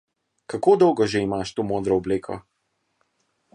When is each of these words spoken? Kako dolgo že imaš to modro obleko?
Kako 0.53 0.73
dolgo 0.83 1.05
že 1.11 1.21
imaš 1.27 1.53
to 1.57 1.67
modro 1.73 2.01
obleko? 2.03 2.41